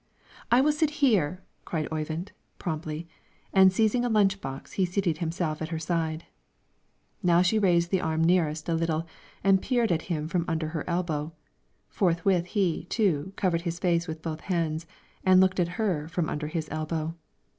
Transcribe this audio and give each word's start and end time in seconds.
"I 0.49 0.61
will 0.61 0.71
sit 0.71 0.89
here!" 1.05 1.43
cried 1.63 1.87
Oyvind, 1.91 2.31
promptly, 2.57 3.07
and 3.53 3.71
seizing 3.71 4.03
a 4.03 4.09
lunch 4.09 4.41
box 4.41 4.71
he 4.71 4.83
seated 4.83 5.19
himself 5.19 5.61
at 5.61 5.67
her 5.69 5.77
side. 5.77 6.25
Now 7.21 7.43
she 7.43 7.59
raised 7.59 7.91
the 7.91 8.01
arm 8.01 8.23
nearest 8.23 8.67
him 8.67 8.73
a 8.73 8.79
little 8.79 9.05
and 9.43 9.61
peered 9.61 9.91
at 9.91 10.01
him 10.09 10.27
from 10.27 10.43
under 10.47 10.69
her 10.69 10.83
elbow; 10.89 11.33
forthwith 11.87 12.47
he, 12.47 12.85
too, 12.85 13.33
covered 13.35 13.61
his 13.61 13.77
face 13.77 14.07
with 14.07 14.23
both 14.23 14.41
hands 14.41 14.87
and 15.23 15.39
looked 15.39 15.59
at 15.59 15.77
her 15.77 16.07
from 16.07 16.29
under 16.29 16.47
his 16.47 16.67
elbow. 16.71 17.13